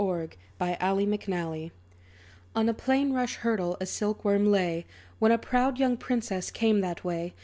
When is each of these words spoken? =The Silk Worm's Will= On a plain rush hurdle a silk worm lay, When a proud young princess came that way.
=The 0.01 0.07
Silk 0.07 0.15
Worm's 0.81 1.27
Will= 1.27 1.69
On 2.55 2.67
a 2.67 2.73
plain 2.73 3.13
rush 3.13 3.35
hurdle 3.35 3.77
a 3.79 3.85
silk 3.85 4.25
worm 4.25 4.49
lay, 4.49 4.87
When 5.19 5.31
a 5.31 5.37
proud 5.37 5.77
young 5.77 5.95
princess 5.95 6.49
came 6.49 6.81
that 6.81 7.03
way. 7.03 7.35